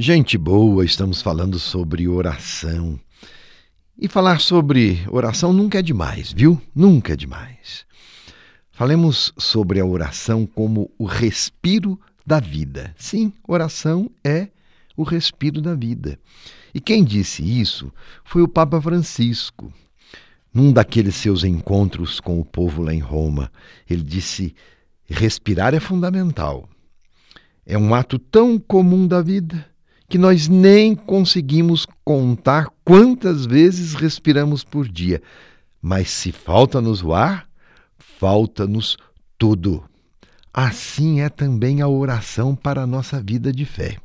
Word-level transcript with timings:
Gente 0.00 0.38
boa, 0.38 0.84
estamos 0.84 1.20
falando 1.20 1.58
sobre 1.58 2.06
oração. 2.06 3.00
E 3.98 4.06
falar 4.06 4.40
sobre 4.40 5.04
oração 5.10 5.52
nunca 5.52 5.80
é 5.80 5.82
demais, 5.82 6.32
viu? 6.32 6.62
Nunca 6.72 7.14
é 7.14 7.16
demais. 7.16 7.84
Falemos 8.70 9.32
sobre 9.36 9.80
a 9.80 9.84
oração 9.84 10.46
como 10.46 10.88
o 10.96 11.04
respiro 11.04 12.00
da 12.24 12.38
vida. 12.38 12.94
Sim, 12.96 13.32
oração 13.42 14.08
é 14.22 14.50
o 14.96 15.02
respiro 15.02 15.60
da 15.60 15.74
vida. 15.74 16.16
E 16.72 16.80
quem 16.80 17.02
disse 17.02 17.42
isso 17.42 17.92
foi 18.22 18.42
o 18.42 18.46
Papa 18.46 18.80
Francisco. 18.80 19.72
Num 20.54 20.72
daqueles 20.72 21.16
seus 21.16 21.42
encontros 21.42 22.20
com 22.20 22.38
o 22.38 22.44
povo 22.44 22.82
lá 22.82 22.94
em 22.94 23.00
Roma, 23.00 23.50
ele 23.90 24.04
disse: 24.04 24.54
respirar 25.08 25.74
é 25.74 25.80
fundamental. 25.80 26.68
É 27.66 27.76
um 27.76 27.92
ato 27.92 28.16
tão 28.16 28.60
comum 28.60 29.04
da 29.04 29.20
vida 29.20 29.66
que 30.08 30.16
nós 30.16 30.48
nem 30.48 30.94
conseguimos 30.94 31.86
contar 32.04 32.68
quantas 32.84 33.44
vezes 33.44 33.94
respiramos 33.94 34.64
por 34.64 34.88
dia. 34.88 35.22
Mas 35.80 36.10
se 36.10 36.32
falta-nos 36.32 37.02
o 37.02 37.12
ar, 37.12 37.48
falta-nos 37.98 38.96
tudo. 39.36 39.84
Assim 40.52 41.20
é 41.20 41.28
também 41.28 41.82
a 41.82 41.88
oração 41.88 42.56
para 42.56 42.82
a 42.82 42.86
nossa 42.86 43.22
vida 43.22 43.52
de 43.52 43.64
fé. 43.64 43.98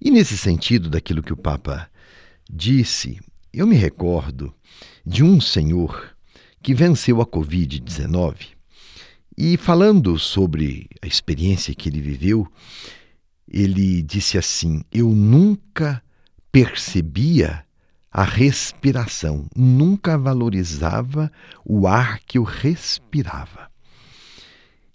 E 0.00 0.10
nesse 0.10 0.36
sentido 0.36 0.88
daquilo 0.88 1.22
que 1.22 1.32
o 1.32 1.36
Papa 1.36 1.88
disse, 2.50 3.20
eu 3.52 3.66
me 3.66 3.76
recordo 3.76 4.52
de 5.06 5.22
um 5.22 5.40
senhor 5.40 6.14
que 6.62 6.74
venceu 6.74 7.20
a 7.20 7.26
Covid-19 7.26 8.54
e 9.36 9.56
falando 9.56 10.18
sobre 10.18 10.88
a 11.02 11.06
experiência 11.06 11.74
que 11.74 11.88
ele 11.88 12.00
viveu, 12.00 12.48
ele 13.48 14.02
disse 14.02 14.38
assim: 14.38 14.82
Eu 14.92 15.10
nunca 15.10 16.02
percebia 16.50 17.64
a 18.10 18.22
respiração, 18.22 19.46
nunca 19.56 20.16
valorizava 20.16 21.30
o 21.64 21.86
ar 21.86 22.20
que 22.20 22.38
eu 22.38 22.44
respirava. 22.44 23.68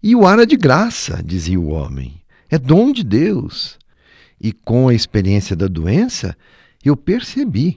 E 0.01 0.15
o 0.15 0.25
ar 0.25 0.39
é 0.39 0.45
de 0.45 0.55
graça, 0.55 1.21
dizia 1.21 1.59
o 1.59 1.67
homem, 1.67 2.21
é 2.49 2.57
dom 2.57 2.93
de 2.93 3.03
Deus. 3.03 3.77
E 4.39 4.53
com 4.53 4.87
a 4.87 4.93
experiência 4.93 5.53
da 5.53 5.67
doença, 5.67 6.35
eu 6.83 6.95
percebi 6.95 7.75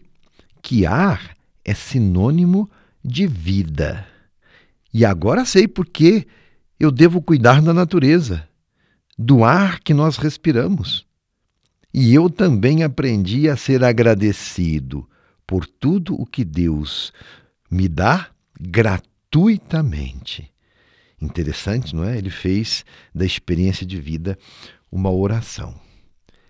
que 0.62 0.86
ar 0.86 1.36
é 1.64 1.74
sinônimo 1.74 2.70
de 3.04 3.26
vida. 3.26 4.06
E 4.94 5.04
agora 5.04 5.44
sei 5.44 5.66
por 5.66 5.86
que 5.86 6.24
eu 6.78 6.92
devo 6.92 7.20
cuidar 7.20 7.60
da 7.60 7.74
natureza 7.74 8.46
do 9.18 9.44
ar 9.44 9.80
que 9.80 9.94
nós 9.94 10.16
respiramos. 10.16 11.06
E 11.92 12.14
eu 12.14 12.30
também 12.30 12.82
aprendi 12.82 13.48
a 13.48 13.56
ser 13.56 13.84
agradecido 13.84 15.08
por 15.46 15.66
tudo 15.66 16.14
o 16.14 16.24
que 16.24 16.44
Deus 16.44 17.12
me 17.70 17.88
dá 17.88 18.30
gratuitamente. 18.58 20.50
Interessante, 21.20 21.94
não 21.94 22.04
é? 22.04 22.16
Ele 22.16 22.30
fez 22.30 22.84
da 23.14 23.24
experiência 23.24 23.86
de 23.86 24.00
vida 24.00 24.38
uma 24.90 25.10
oração. 25.10 25.78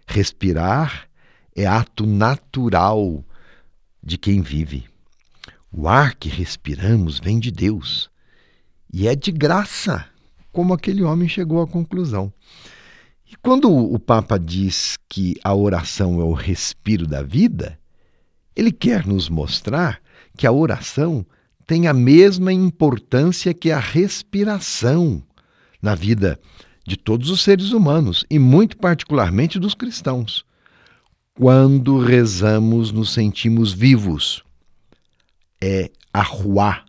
Respirar 0.07 1.09
é 1.55 1.67
ato 1.67 2.07
natural 2.07 3.25
de 4.03 4.17
quem 4.17 4.41
vive. 4.41 4.85
O 5.71 5.89
ar 5.89 6.15
que 6.15 6.29
respiramos 6.29 7.19
vem 7.19 7.39
de 7.39 7.51
Deus 7.51 8.11
e 8.93 9.09
é 9.09 9.17
de 9.17 9.33
graça 9.33 10.07
como 10.53 10.75
aquele 10.75 11.03
homem 11.03 11.29
chegou 11.29 11.63
à 11.63 11.67
conclusão. 11.67 12.33
E 13.31 13.37
quando 13.43 13.71
o 13.75 13.99
Papa 13.99 14.39
diz 14.39 14.99
que 15.09 15.35
a 15.43 15.55
oração 15.55 16.21
é 16.21 16.25
o 16.25 16.35
respiro 16.35 17.07
da 17.07 17.23
vida, 17.23 17.79
ele 18.55 18.71
quer 18.71 19.07
nos 19.07 19.31
mostrar 19.31 20.01
que 20.37 20.47
a 20.47 20.53
oração 20.53 21.25
tem 21.67 21.87
a 21.87 21.95
mesma 21.95 22.53
importância 22.53 23.55
que 23.55 23.71
a 23.71 23.79
respiração 23.79 25.23
na 25.81 25.95
vida 25.95 26.39
de 26.87 26.97
todos 26.97 27.31
os 27.31 27.41
seres 27.41 27.73
humanos 27.73 28.25
e, 28.29 28.39
muito 28.39 28.77
particularmente, 28.77 29.59
dos 29.59 29.75
cristãos. 29.75 30.45
Quando 31.35 31.99
rezamos, 31.99 32.93
nos 32.93 33.13
sentimos 33.13 33.73
vivos. 33.73 34.45
É 35.59 35.91
a 36.13 36.21
ruá, 36.21 36.85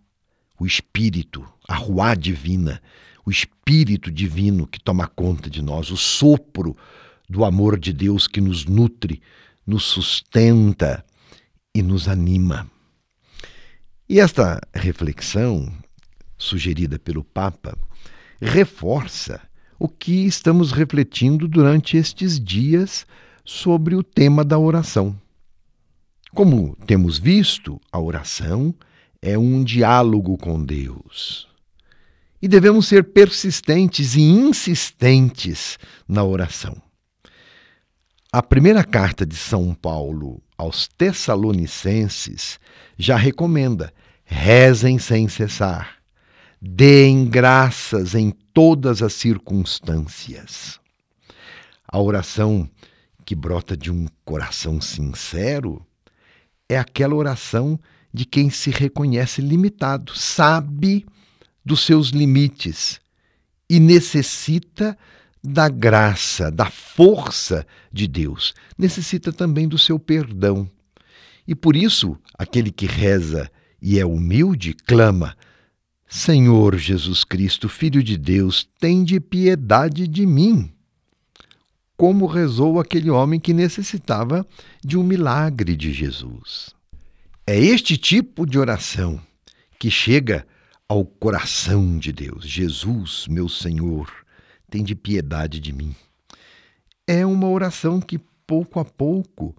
o 0.60 0.66
espírito, 0.66 1.48
a 1.68 1.76
ruá 1.76 2.16
divina 2.16 2.82
o 3.26 3.32
Espírito 3.32 4.12
Divino 4.12 4.68
que 4.68 4.80
toma 4.80 5.08
conta 5.08 5.50
de 5.50 5.62
nós, 5.62 5.92
o 5.92 5.98
sopro 5.98 6.76
do 7.30 7.46
amor 7.46 7.80
de 7.80 7.94
Deus 7.94 8.28
que 8.28 8.42
nos 8.42 8.66
nutre, 8.66 9.22
nos 9.66 9.84
sustenta 9.84 11.04
e 11.74 11.82
nos 11.82 12.08
anima. 12.08 12.70
E 14.08 14.20
esta 14.20 14.60
reflexão, 14.74 15.72
sugerida 16.38 17.00
pelo 17.00 17.24
Papa, 17.24 17.78
reforça 18.42 19.42
o 19.80 19.88
que 19.88 20.26
estamos 20.26 20.72
refletindo 20.72 21.48
durante 21.48 21.98
estes 21.98 22.40
dias 22.40 23.06
sobre 23.46 23.96
o 23.96 24.04
tema 24.04 24.44
da 24.44 24.60
oração. 24.60 25.20
Como 26.34 26.76
temos 26.86 27.18
visto, 27.18 27.80
a 27.92 28.00
oração 28.00 28.74
é 29.22 29.38
um 29.38 29.64
diálogo 29.64 30.38
com 30.38 30.64
Deus. 30.64 31.53
E 32.44 32.48
devemos 32.50 32.90
ser 32.90 33.06
persistentes 33.06 34.16
e 34.16 34.22
insistentes 34.22 35.80
na 36.06 36.26
oração. 36.26 36.76
A 38.34 38.44
primeira 38.44 38.84
carta 38.84 39.26
de 39.26 39.38
São 39.38 39.74
Paulo 39.74 40.44
aos 40.58 40.86
Tessalonicenses 40.90 42.60
já 42.98 43.16
recomenda: 43.16 43.94
rezem 44.26 45.00
sem 45.00 45.30
cessar, 45.30 46.00
deem 46.62 47.24
graças 47.24 48.14
em 48.14 48.32
todas 48.54 49.02
as 49.02 49.14
circunstâncias. 49.14 50.82
A 51.88 51.98
oração 51.98 52.70
que 53.24 53.36
brota 53.36 53.78
de 53.78 53.90
um 53.90 54.06
coração 54.26 54.82
sincero 54.82 55.82
é 56.68 56.78
aquela 56.78 57.16
oração 57.16 57.80
de 58.14 58.26
quem 58.26 58.50
se 58.50 58.70
reconhece 58.70 59.42
limitado, 59.42 60.14
sabe 60.14 61.06
dos 61.66 61.82
seus 61.82 62.10
limites 62.10 63.00
e 63.70 63.80
necessita 63.80 64.98
da 65.44 65.68
graça, 65.68 66.50
da 66.50 66.70
força 66.70 67.66
de 67.92 68.08
Deus. 68.08 68.54
Necessita 68.78 69.34
também 69.34 69.68
do 69.68 69.78
seu 69.78 70.00
perdão. 70.00 70.70
E 71.48 71.54
por 71.54 71.76
isso, 71.76 72.18
aquele 72.38 72.72
que 72.72 72.86
reza 72.86 73.52
e 73.82 74.00
é 74.00 74.06
humilde 74.06 74.74
clama: 74.74 75.36
Senhor 76.08 76.78
Jesus 76.78 77.24
Cristo, 77.24 77.68
Filho 77.68 78.02
de 78.02 78.18
Deus, 78.18 78.68
tende 78.80 79.20
piedade 79.20 80.08
de 80.08 80.26
mim. 80.26 80.72
Como 81.98 82.26
rezou 82.26 82.80
aquele 82.80 83.10
homem 83.10 83.40
que 83.40 83.54
necessitava 83.54 84.46
de 84.84 84.98
um 84.98 85.04
milagre 85.04 85.76
de 85.76 85.92
Jesus. 85.92 86.74
É 87.46 87.60
este 87.60 87.98
tipo 87.98 88.46
de 88.46 88.58
oração 88.58 89.22
que 89.78 89.92
chega 89.92 90.48
ao 90.94 91.04
coração 91.04 91.98
de 91.98 92.12
Deus. 92.12 92.46
Jesus, 92.46 93.26
meu 93.28 93.50
Senhor, 93.50 94.14
tem 94.70 94.84
de 94.84 94.94
piedade 94.94 95.60
de 95.60 95.74
mim. 95.74 95.96
É 97.08 97.26
uma 97.26 97.50
oração 97.50 98.00
que 98.00 98.20
pouco 98.46 98.80
a 98.80 98.86
pouco 98.86 99.56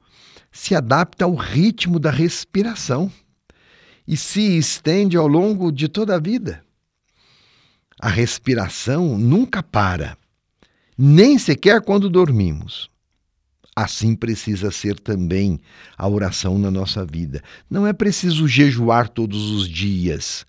se 0.52 0.76
adapta 0.76 1.24
ao 1.24 1.34
ritmo 1.34 1.98
da 1.98 2.12
respiração 2.12 3.10
e 4.06 4.16
se 4.16 4.56
estende 4.56 5.16
ao 5.16 5.26
longo 5.26 5.72
de 5.72 5.88
toda 5.88 6.14
a 6.14 6.20
vida. 6.20 6.64
A 8.00 8.08
respiração 8.08 9.18
nunca 9.18 9.60
para, 9.60 10.16
nem 10.96 11.36
sequer 11.36 11.80
quando 11.82 12.08
dormimos. 12.08 12.88
Assim 13.74 14.14
precisa 14.14 14.70
ser 14.70 15.00
também 15.00 15.58
a 15.98 16.06
oração 16.06 16.60
na 16.60 16.70
nossa 16.70 17.04
vida. 17.04 17.42
Não 17.68 17.84
é 17.84 17.92
preciso 17.92 18.46
jejuar 18.46 19.08
todos 19.08 19.50
os 19.50 19.68
dias 19.68 20.46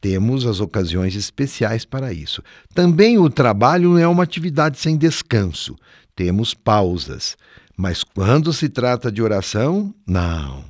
temos 0.00 0.46
as 0.46 0.60
ocasiões 0.60 1.14
especiais 1.14 1.84
para 1.84 2.12
isso. 2.12 2.42
Também 2.74 3.18
o 3.18 3.28
trabalho 3.28 3.90
não 3.90 3.98
é 3.98 4.06
uma 4.06 4.22
atividade 4.22 4.78
sem 4.78 4.96
descanso. 4.96 5.76
Temos 6.14 6.54
pausas. 6.54 7.36
Mas 7.76 8.02
quando 8.02 8.52
se 8.52 8.68
trata 8.68 9.10
de 9.10 9.22
oração, 9.22 9.94
não. 10.06 10.64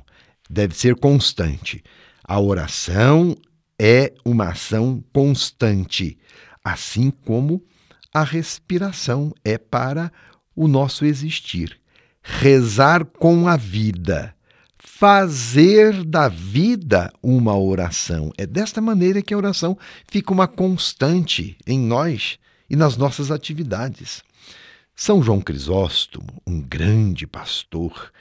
Deve 0.49 0.75
ser 0.75 0.95
constante. 0.95 1.83
A 2.23 2.39
oração 2.39 3.35
é 3.79 4.13
uma 4.25 4.49
ação 4.49 5.03
constante, 5.13 6.17
assim 6.63 7.11
como 7.11 7.63
a 8.13 8.23
respiração 8.23 9.33
é 9.43 9.57
para 9.57 10.11
o 10.55 10.67
nosso 10.67 11.05
existir. 11.05 11.79
Rezar 12.21 13.05
com 13.05 13.47
a 13.47 13.55
vida 13.55 14.35
fazer 14.99 16.03
da 16.03 16.27
vida 16.27 17.09
uma 17.23 17.57
oração. 17.57 18.33
É 18.37 18.45
desta 18.45 18.81
maneira 18.81 19.21
que 19.21 19.33
a 19.33 19.37
oração 19.37 19.77
fica 20.05 20.33
uma 20.33 20.45
constante 20.45 21.55
em 21.65 21.79
nós 21.79 22.37
e 22.69 22.75
nas 22.75 22.97
nossas 22.97 23.31
atividades. 23.31 24.21
São 24.93 25.23
João 25.23 25.39
Crisóstomo, 25.39 26.27
um 26.45 26.59
grande 26.59 27.25
pastor, 27.25 28.11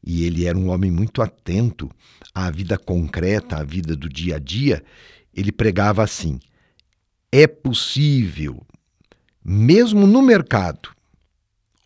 e 0.00 0.24
ele 0.24 0.46
era 0.46 0.56
um 0.56 0.70
homem 0.70 0.92
muito 0.92 1.20
atento 1.20 1.90
à 2.32 2.52
vida 2.52 2.78
concreta, 2.78 3.56
à 3.56 3.64
vida 3.64 3.96
do 3.96 4.08
dia 4.08 4.36
a 4.36 4.38
dia, 4.38 4.80
ele 5.34 5.50
pregava 5.50 6.04
assim: 6.04 6.38
é 7.32 7.48
possível, 7.48 8.64
mesmo 9.44 10.06
no 10.06 10.22
mercado, 10.22 10.90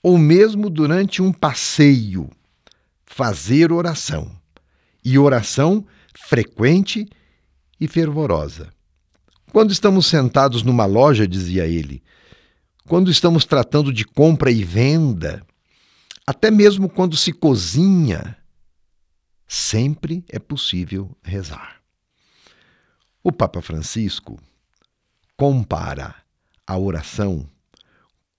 ou 0.03 0.19
mesmo 0.19 0.69
durante 0.69 1.23
um 1.23 1.33
passeio, 1.33 2.29
fazer 3.07 3.73
oração. 3.73 4.31
E 5.05 5.19
oração 5.19 5.87
frequente 6.15 7.09
e 7.81 7.87
fervorosa. 7.87 8.73
Quando 9.53 9.73
estamos 9.73 10.07
sentados 10.07 10.63
numa 10.63 10.85
loja, 10.85 11.27
dizia 11.27 11.67
ele, 11.67 12.03
quando 12.87 13.11
estamos 13.11 13.45
tratando 13.45 13.93
de 13.93 14.05
compra 14.05 14.51
e 14.51 14.65
venda, 14.65 15.47
até 16.27 16.51
mesmo 16.51 16.89
quando 16.89 17.17
se 17.17 17.33
cozinha, 17.33 18.37
sempre 19.47 20.25
é 20.29 20.39
possível 20.39 21.17
rezar. 21.23 21.81
O 23.23 23.33
Papa 23.33 23.63
Francisco 23.63 24.39
compara 25.37 26.15
a 26.67 26.77
oração 26.77 27.47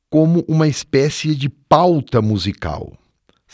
como 0.10 0.44
uma 0.48 0.68
espécie 0.68 1.36
de 1.36 1.50
pauta 1.50 2.22
musical. 2.22 2.98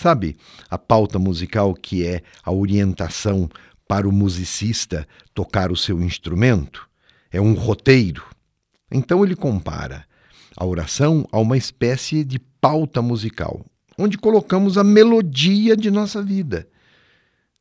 Sabe, 0.03 0.35
a 0.69 0.77
pauta 0.77 1.17
musical 1.17 1.73
que 1.73 2.05
é 2.05 2.23
a 2.43 2.51
orientação 2.51 3.49
para 3.87 4.05
o 4.05 4.11
musicista 4.11 5.07
tocar 5.33 5.71
o 5.71 5.77
seu 5.77 6.01
instrumento? 6.01 6.89
É 7.31 7.39
um 7.39 7.53
roteiro. 7.53 8.21
Então 8.91 9.23
ele 9.23 9.33
compara 9.33 10.05
a 10.57 10.65
oração 10.65 11.25
a 11.31 11.39
uma 11.39 11.55
espécie 11.55 12.25
de 12.25 12.37
pauta 12.37 13.01
musical, 13.01 13.65
onde 13.97 14.17
colocamos 14.17 14.77
a 14.77 14.83
melodia 14.83 15.73
de 15.73 15.89
nossa 15.89 16.21
vida. 16.21 16.67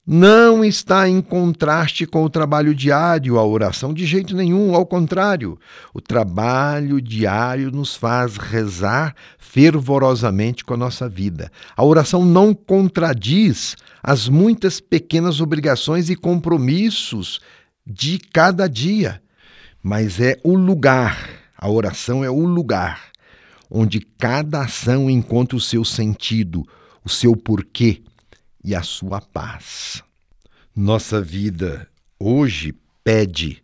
Não 0.05 0.65
está 0.65 1.09
em 1.09 1.21
contraste 1.21 2.07
com 2.07 2.25
o 2.25 2.31
trabalho 2.31 2.75
diário, 2.75 3.39
a 3.39 3.47
oração, 3.47 3.95
de 3.95 4.05
jeito 4.05 4.35
nenhum, 4.35 4.75
ao 4.75 4.85
contrário. 4.85 5.57
O 5.95 6.01
trabalho 6.01 7.01
diário 7.01 7.71
nos 7.71 7.95
faz 7.95 8.37
rezar 8.37 9.15
fervorosamente 9.39 10.65
com 10.65 10.75
a 10.75 10.77
nossa 10.77 11.09
vida. 11.09 11.53
A 11.77 11.85
oração 11.85 12.25
não 12.25 12.53
contradiz 12.53 13.77
as 14.03 14.29
muitas 14.29 14.81
pequenas 14.81 15.41
obrigações 15.41 16.11
e 16.11 16.17
compromissos 16.17 17.41
de 17.87 18.19
cada 18.19 18.69
dia, 18.69 19.23
mas 19.81 20.19
é 20.19 20.37
o 20.43 20.57
lugar, 20.57 21.29
a 21.57 21.71
oração 21.71 22.25
é 22.25 22.31
o 22.31 22.45
lugar 22.45 23.13
onde 23.75 24.01
cada 24.01 24.63
ação 24.63 25.09
encontra 25.09 25.57
o 25.57 25.61
seu 25.61 25.83
sentido, 25.83 26.63
o 27.03 27.09
seu 27.09 27.35
porquê 27.35 28.03
e 28.65 28.75
a 28.75 28.83
sua 28.83 29.21
paz. 29.21 30.03
Nossa 30.75 31.21
vida 31.21 31.89
hoje 32.19 32.75
pede 33.05 33.63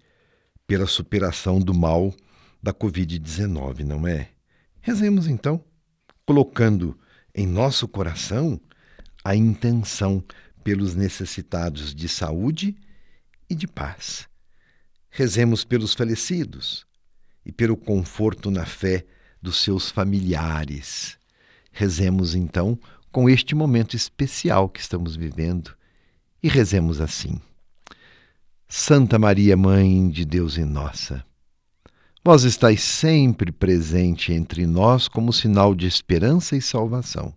pela 0.66 0.86
superação 0.86 1.58
do 1.58 1.72
mal 1.72 2.14
da 2.62 2.72
Covid-19, 2.72 3.80
não 3.80 4.06
é? 4.06 4.30
Rezemos 4.80 5.26
então, 5.26 5.64
colocando 6.26 6.98
em 7.34 7.46
nosso 7.46 7.86
coração 7.86 8.60
a 9.24 9.34
intenção 9.34 10.22
pelos 10.62 10.94
necessitados 10.94 11.94
de 11.94 12.08
saúde 12.08 12.76
e 13.48 13.54
de 13.54 13.66
paz. 13.66 14.28
Rezemos 15.08 15.64
pelos 15.64 15.94
falecidos 15.94 16.86
e 17.44 17.52
pelo 17.52 17.76
conforto 17.76 18.50
na 18.50 18.66
fé 18.66 19.06
dos 19.40 19.62
seus 19.62 19.90
familiares. 19.90 21.16
Rezemos 21.72 22.34
então 22.34 22.78
com 23.10 23.28
este 23.28 23.54
momento 23.54 23.96
especial 23.96 24.68
que 24.68 24.80
estamos 24.80 25.16
vivendo 25.16 25.74
e 26.42 26.48
rezemos 26.48 27.00
assim. 27.00 27.40
Santa 28.68 29.18
Maria, 29.18 29.56
Mãe 29.56 30.08
de 30.08 30.24
Deus 30.24 30.56
e 30.56 30.64
nossa, 30.64 31.24
vós 32.22 32.44
estáis 32.44 32.82
sempre 32.82 33.50
presente 33.50 34.32
entre 34.32 34.66
nós 34.66 35.08
como 35.08 35.32
sinal 35.32 35.74
de 35.74 35.86
esperança 35.86 36.56
e 36.56 36.60
salvação. 36.60 37.32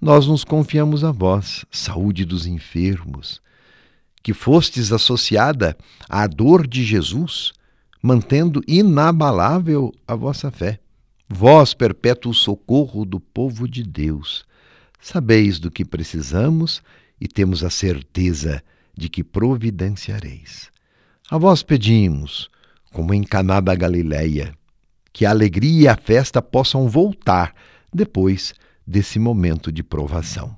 Nós 0.00 0.26
nos 0.26 0.44
confiamos 0.44 1.02
a 1.02 1.10
vós, 1.10 1.64
saúde 1.70 2.24
dos 2.24 2.46
enfermos, 2.46 3.40
que 4.22 4.32
fostes 4.32 4.92
associada 4.92 5.76
à 6.08 6.26
dor 6.26 6.66
de 6.66 6.84
Jesus, 6.84 7.52
mantendo 8.02 8.62
inabalável 8.68 9.92
a 10.06 10.14
vossa 10.14 10.50
fé. 10.50 10.78
Vós, 11.28 11.72
perpétuo 11.72 12.34
socorro 12.34 13.04
do 13.04 13.18
povo 13.18 13.66
de 13.66 13.82
Deus, 13.82 14.44
sabeis 15.00 15.58
do 15.58 15.70
que 15.70 15.84
precisamos 15.84 16.82
e 17.18 17.26
temos 17.26 17.64
a 17.64 17.70
certeza 17.70 18.62
de 18.96 19.08
que 19.08 19.24
providenciareis. 19.24 20.70
A 21.30 21.38
vós 21.38 21.62
pedimos, 21.62 22.50
como 22.92 23.14
em 23.14 23.24
Caná 23.24 23.60
da 23.60 23.74
Galileia, 23.74 24.54
que 25.12 25.24
a 25.24 25.30
alegria 25.30 25.82
e 25.82 25.88
a 25.88 25.96
festa 25.96 26.42
possam 26.42 26.88
voltar 26.88 27.54
depois 27.92 28.52
desse 28.86 29.18
momento 29.18 29.72
de 29.72 29.82
provação. 29.82 30.56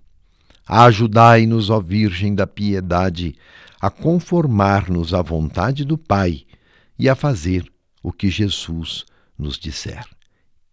Ajudai-nos, 0.66 1.70
ó 1.70 1.78
Virgem 1.78 2.34
da 2.34 2.46
Piedade, 2.46 3.36
a 3.80 3.88
conformar-nos 3.88 5.14
à 5.14 5.22
vontade 5.22 5.84
do 5.84 5.96
Pai 5.96 6.44
e 6.98 7.08
a 7.08 7.14
fazer 7.14 7.70
o 8.02 8.12
que 8.12 8.28
Jesus 8.28 9.04
nos 9.38 9.56
disser. 9.58 10.15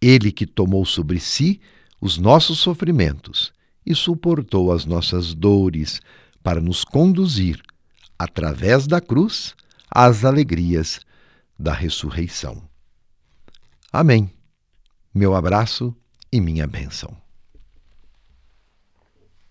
Ele 0.04 0.30
que 0.30 0.46
tomou 0.46 0.84
sobre 0.84 1.18
si 1.18 1.62
os 1.98 2.18
nossos 2.18 2.58
sofrimentos 2.58 3.54
e 3.86 3.94
suportou 3.94 4.70
as 4.70 4.84
nossas 4.84 5.32
dores 5.32 6.02
para 6.42 6.60
nos 6.60 6.84
conduzir, 6.84 7.62
através 8.18 8.86
da 8.86 9.00
cruz, 9.00 9.54
às 9.90 10.22
alegrias 10.22 11.00
da 11.58 11.72
ressurreição. 11.72 12.62
Amém. 13.90 14.30
Meu 15.14 15.34
abraço 15.34 15.96
e 16.30 16.38
minha 16.38 16.66
bênção. 16.66 17.23